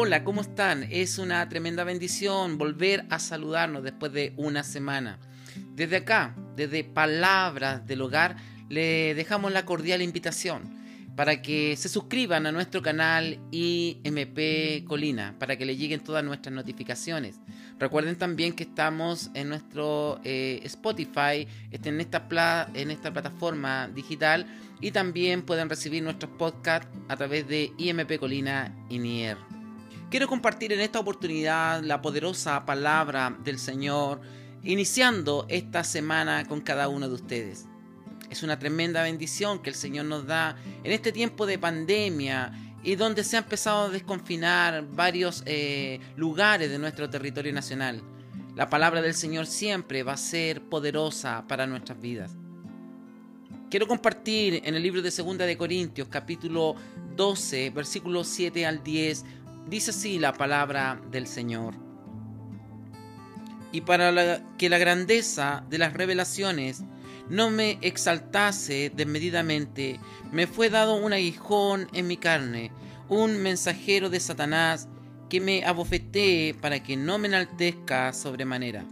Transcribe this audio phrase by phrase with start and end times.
[0.00, 0.86] Hola, ¿cómo están?
[0.92, 5.18] Es una tremenda bendición volver a saludarnos después de una semana.
[5.74, 8.36] Desde acá, desde Palabras del Hogar,
[8.68, 10.72] le dejamos la cordial invitación
[11.16, 16.54] para que se suscriban a nuestro canal IMP Colina, para que le lleguen todas nuestras
[16.54, 17.40] notificaciones.
[17.80, 24.46] Recuerden también que estamos en nuestro eh, Spotify, este, en esta, en esta plataforma digital,
[24.80, 29.57] y también pueden recibir nuestros podcasts a través de IMP Colina y Nier.
[30.10, 34.22] Quiero compartir en esta oportunidad la poderosa palabra del Señor,
[34.62, 37.66] iniciando esta semana con cada uno de ustedes.
[38.30, 42.52] Es una tremenda bendición que el Señor nos da en este tiempo de pandemia
[42.82, 48.02] y donde se ha empezado a desconfinar varios eh, lugares de nuestro territorio nacional.
[48.56, 52.34] La palabra del Señor siempre va a ser poderosa para nuestras vidas.
[53.70, 56.74] Quiero compartir en el libro de Segunda de Corintios, capítulo
[57.14, 59.24] 12, versículos 7 al 10,
[59.68, 61.74] Dice así la palabra del Señor.
[63.70, 66.84] Y para que la grandeza de las revelaciones
[67.28, 70.00] no me exaltase desmedidamente,
[70.32, 72.72] me fue dado un aguijón en mi carne,
[73.10, 74.88] un mensajero de Satanás
[75.28, 78.86] que me abofetee para que no me enaltezca sobremanera.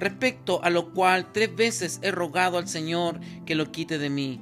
[0.00, 4.40] Respecto a lo cual tres veces he rogado al Señor que lo quite de mí.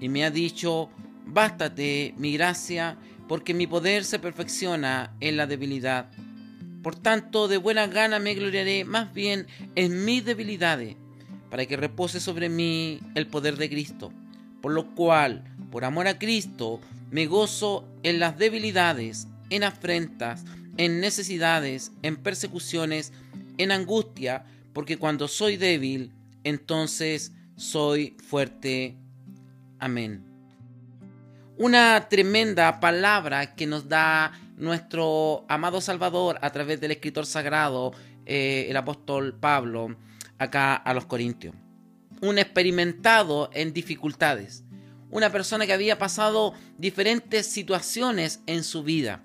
[0.00, 0.88] Y me ha dicho,
[1.26, 2.96] bástate mi gracia,
[3.28, 6.10] porque mi poder se perfecciona en la debilidad.
[6.82, 10.96] Por tanto, de buena gana me gloriaré más bien en mis debilidades,
[11.50, 14.12] para que repose sobre mí el poder de Cristo.
[14.60, 16.80] Por lo cual, por amor a Cristo,
[17.10, 20.44] me gozo en las debilidades, en afrentas,
[20.76, 23.12] en necesidades, en persecuciones,
[23.56, 28.96] en angustia, porque cuando soy débil, entonces soy fuerte.
[29.78, 30.33] Amén
[31.56, 37.92] una tremenda palabra que nos da nuestro amado Salvador a través del escritor sagrado,
[38.26, 39.96] eh, el apóstol Pablo,
[40.38, 41.54] acá a los Corintios.
[42.20, 44.64] Un experimentado en dificultades,
[45.10, 49.22] una persona que había pasado diferentes situaciones en su vida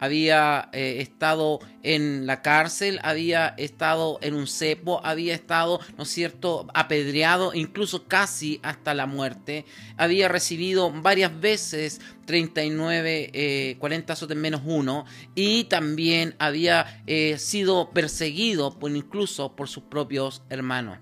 [0.00, 6.08] había eh, estado en la cárcel, había estado en un cepo, había estado, ¿no es
[6.08, 9.64] cierto?, apedreado, incluso casi hasta la muerte,
[9.96, 18.78] había recibido varias veces 39, 40 azotes menos uno, y también había eh, sido perseguido
[18.78, 20.98] por, incluso por sus propios hermanos.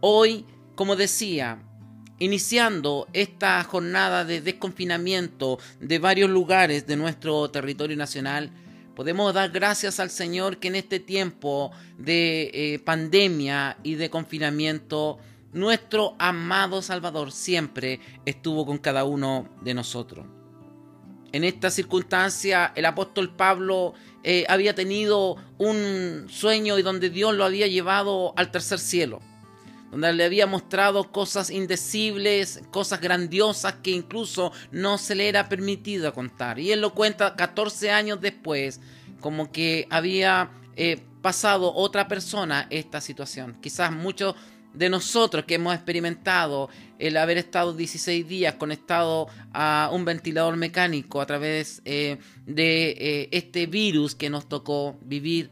[0.00, 1.67] Hoy, como decía,
[2.18, 8.50] iniciando esta jornada de desconfinamiento de varios lugares de nuestro territorio nacional,
[8.94, 15.18] podemos dar gracias al Señor que en este tiempo de eh, pandemia y de confinamiento,
[15.52, 20.26] nuestro amado Salvador siempre estuvo con cada uno de nosotros.
[21.30, 23.92] En esta circunstancia, el apóstol Pablo
[24.24, 29.20] eh, había tenido un sueño y donde Dios lo había llevado al tercer cielo
[29.90, 36.12] donde le había mostrado cosas indecibles, cosas grandiosas que incluso no se le era permitido
[36.12, 36.58] contar.
[36.58, 38.80] Y él lo cuenta 14 años después,
[39.20, 43.56] como que había eh, pasado otra persona esta situación.
[43.60, 44.34] Quizás muchos
[44.74, 51.20] de nosotros que hemos experimentado el haber estado 16 días conectado a un ventilador mecánico
[51.20, 55.50] a través eh, de eh, este virus que nos tocó vivir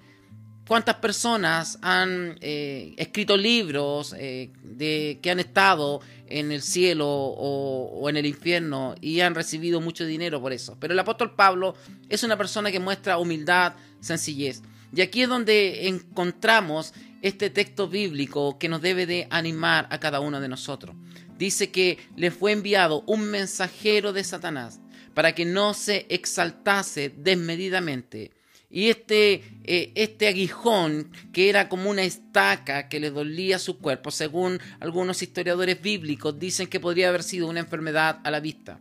[0.67, 8.09] cuántas personas han eh, escrito libros eh, de, que han estado en el cielo o,
[8.09, 10.77] en el infierno y han recibido mucho dinero por eso.
[10.81, 11.75] Pero el apóstol Pablo
[12.09, 14.63] es una persona que muestra humildad, sencillez.
[14.95, 20.21] Y aquí es donde encontramos este texto bíblico que nos debe de animar a cada
[20.21, 20.97] uno de nosotros.
[21.39, 24.81] Dice que le fue enviado un mensajero de Satanás
[25.15, 28.36] para que no se exaltase desmedidamente
[28.77, 34.11] y este, eh, este aguijón, que era como una estaca que le dolía su cuerpo,
[34.11, 38.79] según algunos historiadores bíblicos, dicen que podría haber sido una enfermedad a la vista.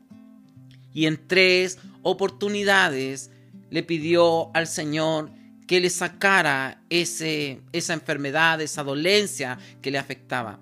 [0.94, 3.32] Y en tres oportunidades
[3.70, 5.32] le pidió al Señor
[5.66, 10.60] que le sacara ese, esa enfermedad, esa dolencia que le afectaba.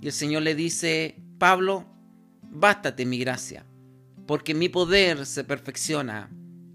[0.00, 1.84] Y el Señor le dice, Pablo,
[2.40, 3.66] bástate mi gracia,
[4.26, 6.30] porque mi poder se perfecciona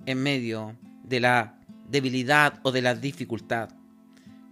[0.06, 1.58] en medio de la
[1.92, 3.70] debilidad o de la dificultad.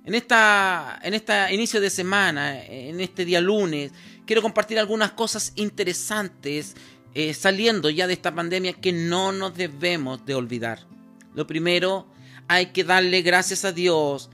[0.06, 3.92] En esta, en este inicio de semana, en este día lunes,
[4.26, 6.76] quiero compartir algunas cosas interesantes
[7.14, 10.88] eh, saliendo ya de esta pandemia que no nos debemos de olvidar.
[11.34, 12.08] Lo primero,
[12.48, 14.30] hay que darle gracias a Dios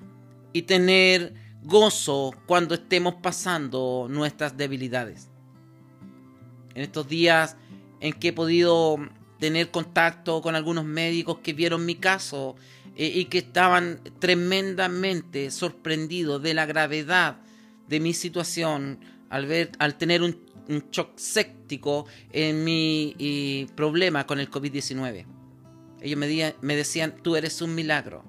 [0.54, 5.30] y tener gozo cuando estemos pasando nuestras debilidades.
[6.74, 7.58] En estos días
[8.00, 8.98] en que he podido
[9.40, 12.56] tener contacto con algunos médicos que vieron mi caso
[12.96, 17.38] y que estaban tremendamente sorprendidos de la gravedad
[17.88, 19.00] de mi situación
[19.30, 20.46] al ver, al tener un,
[20.92, 25.26] shock séptico en mi problema con el COVID-19.
[26.02, 28.24] Ellos me, me decían, tú eres un milagro.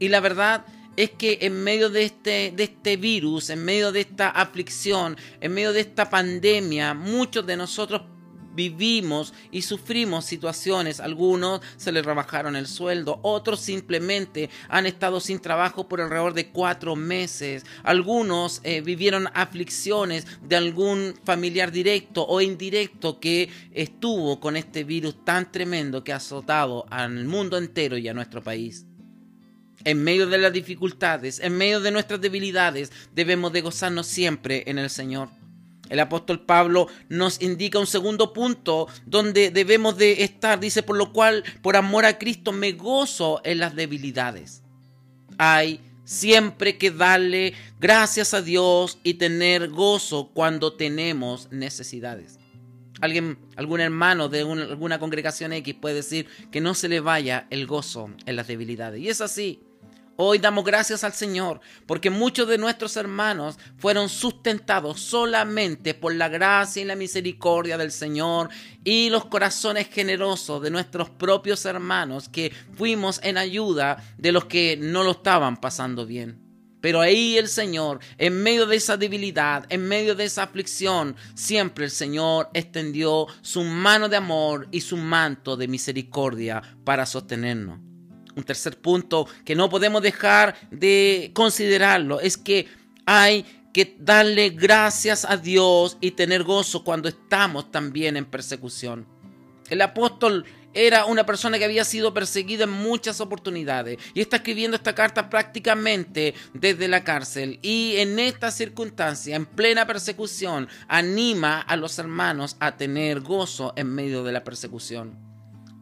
[0.00, 0.66] Y la verdad
[0.96, 5.54] es que en medio de este, de este virus, en medio de esta aflicción, en
[5.54, 8.02] medio de esta pandemia, muchos de nosotros
[8.58, 10.98] vivimos y sufrimos situaciones.
[10.98, 16.48] Algunos se les rebajaron el sueldo, otros simplemente han estado sin trabajo por alrededor de
[16.48, 17.64] cuatro meses.
[17.84, 25.24] Algunos eh, vivieron aflicciones de algún familiar directo o indirecto que estuvo con este virus
[25.24, 28.86] tan tremendo que ha azotado al mundo entero y a nuestro país.
[29.84, 34.78] En medio de las dificultades, en medio de nuestras debilidades, debemos de gozarnos siempre en
[34.78, 35.37] el Señor.
[35.88, 40.60] El apóstol Pablo nos indica un segundo punto donde debemos de estar.
[40.60, 44.62] Dice, por lo cual, por amor a Cristo, me gozo en las debilidades.
[45.38, 52.38] Hay siempre que darle gracias a Dios y tener gozo cuando tenemos necesidades.
[53.00, 57.66] Alguien, algún hermano de alguna congregación X puede decir que no se le vaya el
[57.66, 59.00] gozo en las debilidades.
[59.00, 59.60] Y es así.
[60.20, 66.28] Hoy damos gracias al Señor porque muchos de nuestros hermanos fueron sustentados solamente por la
[66.28, 68.48] gracia y la misericordia del Señor
[68.82, 74.76] y los corazones generosos de nuestros propios hermanos que fuimos en ayuda de los que
[74.76, 76.42] no lo estaban pasando bien.
[76.80, 81.84] Pero ahí el Señor, en medio de esa debilidad, en medio de esa aflicción, siempre
[81.84, 87.87] el Señor extendió su mano de amor y su manto de misericordia para sostenernos.
[88.38, 92.68] Un tercer punto que no podemos dejar de considerarlo es que
[93.04, 93.44] hay
[93.74, 99.08] que darle gracias a Dios y tener gozo cuando estamos también en persecución.
[99.68, 104.76] El apóstol era una persona que había sido perseguida en muchas oportunidades y está escribiendo
[104.76, 111.74] esta carta prácticamente desde la cárcel y en esta circunstancia, en plena persecución, anima a
[111.74, 115.18] los hermanos a tener gozo en medio de la persecución.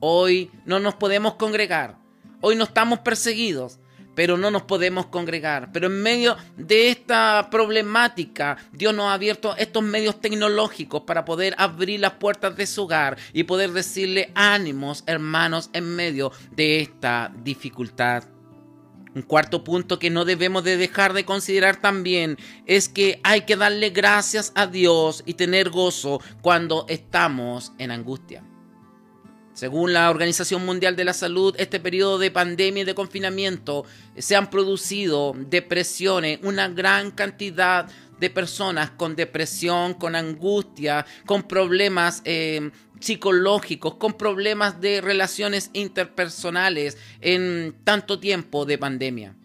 [0.01, 2.06] Hoy no nos podemos congregar,
[2.49, 3.81] Hoy no estamos perseguidos,
[4.15, 5.73] pero no nos podemos congregar.
[5.73, 11.57] Pero en medio de esta problemática, Dios nos ha abierto estos medios tecnológicos para poder
[11.59, 17.33] abrir las puertas de su hogar y poder decirle ánimos, hermanos, en medio de esta
[17.43, 18.23] dificultad.
[19.17, 23.57] Un cuarto punto que no debemos de dejar de considerar también es que hay que
[23.57, 28.45] darle gracias a Dios y tener gozo cuando estamos en angustia.
[29.57, 33.87] Según la Organización Mundial de la Salud, este periodo de pandemia y de confinamiento
[34.19, 37.89] se han producido depresiones, una gran cantidad
[38.21, 42.71] de personas con depresión, con angustia, con problemas eh,
[43.01, 49.37] psicológicos, con problemas de relaciones interpersonales en tanto tiempo de pandemia.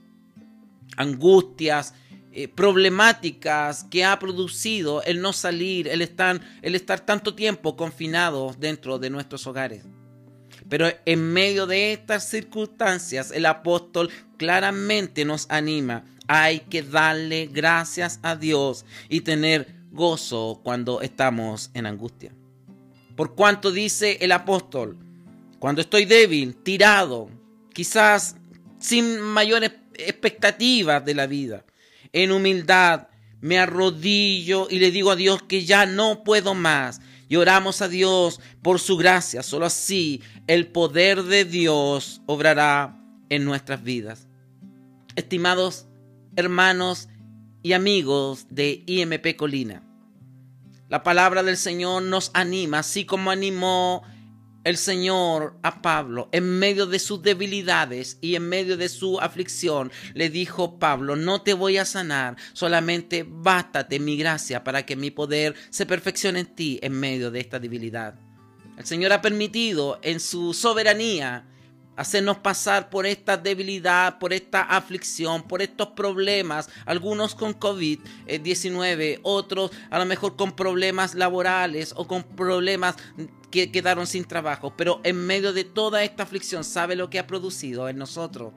[0.97, 1.93] Angustias,
[2.33, 8.59] eh, problemáticas que ha producido el no salir, el estar, el estar tanto tiempo confinados
[8.59, 9.85] dentro de nuestros hogares.
[10.71, 16.05] Pero en medio de estas circunstancias, el apóstol claramente nos anima.
[16.29, 22.33] Hay que darle gracias a Dios y tener gozo cuando estamos en angustia.
[23.17, 24.97] Por cuanto dice el apóstol,
[25.59, 27.29] cuando estoy débil, tirado,
[27.73, 28.37] quizás
[28.79, 31.65] sin mayores expectativas de la vida,
[32.13, 33.09] en humildad,
[33.41, 37.01] me arrodillo y le digo a Dios que ya no puedo más
[37.31, 39.41] y oramos a Dios por su gracia.
[39.41, 44.27] Solo así el poder de Dios obrará en nuestras vidas.
[45.15, 45.87] Estimados
[46.35, 47.07] hermanos
[47.63, 49.81] y amigos de IMP Colina,
[50.89, 54.03] la palabra del Señor nos anima, así como animó
[54.63, 59.91] el Señor a Pablo en medio de sus debilidades y en medio de su aflicción,
[60.13, 65.11] le dijo Pablo, no te voy a sanar, solamente bástate mi gracia para que mi
[65.11, 68.15] poder se perfeccione en ti en medio de esta debilidad.
[68.77, 71.45] El Señor ha permitido en su soberanía
[71.95, 79.71] hacernos pasar por esta debilidad, por esta aflicción, por estos problemas, algunos con COVID-19, otros
[79.89, 82.95] a lo mejor con problemas laborales o con problemas
[83.51, 87.27] que quedaron sin trabajo, pero en medio de toda esta aflicción, ¿sabe lo que ha
[87.27, 88.53] producido en nosotros?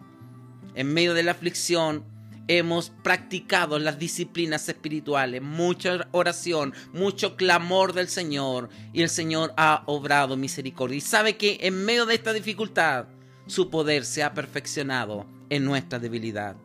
[0.74, 2.04] En medio de la aflicción
[2.46, 9.82] hemos practicado las disciplinas espirituales, mucha oración, mucho clamor del Señor y el Señor ha
[9.86, 10.98] obrado misericordia.
[10.98, 13.06] Y sabe que en medio de esta dificultad,
[13.46, 16.56] su poder se ha perfeccionado en nuestra debilidad.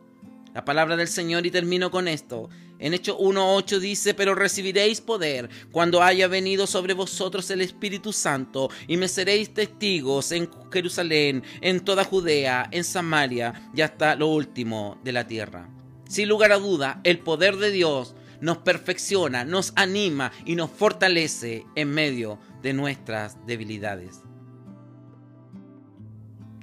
[0.54, 2.48] La palabra del Señor y termino con esto.
[2.80, 8.68] En Hechos 1.8 dice, pero recibiréis poder cuando haya venido sobre vosotros el Espíritu Santo
[8.88, 14.98] y me seréis testigos en Jerusalén, en toda Judea, en Samaria y hasta lo último
[15.04, 15.68] de la tierra.
[16.08, 21.66] Sin lugar a duda, el poder de Dios nos perfecciona, nos anima y nos fortalece
[21.76, 24.22] en medio de nuestras debilidades.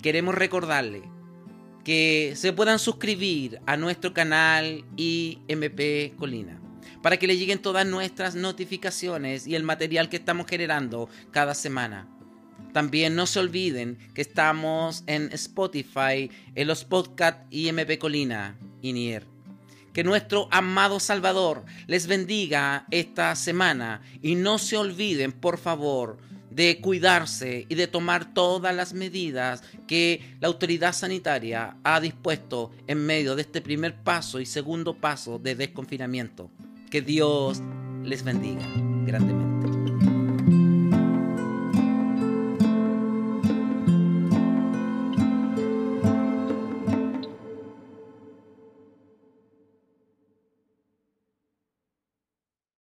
[0.01, 1.04] Queremos recordarle
[1.84, 6.62] que se puedan suscribir a nuestro canal IMP Colina
[7.01, 12.08] para que le lleguen todas nuestras notificaciones y el material que estamos generando cada semana.
[12.74, 19.25] También no se olviden que estamos en Spotify, en los podcasts IMP Colina y Nier.
[19.94, 26.80] Que nuestro amado Salvador les bendiga esta semana y no se olviden, por favor, de
[26.82, 33.36] cuidarse y de tomar todas las medidas que la autoridad sanitaria ha dispuesto en medio
[33.36, 36.50] de este primer paso y segundo paso de desconfinamiento.
[36.89, 37.62] Que Dios
[38.04, 38.66] les bendiga
[39.06, 39.76] grandemente.